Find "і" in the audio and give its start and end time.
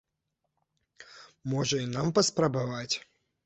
1.85-1.93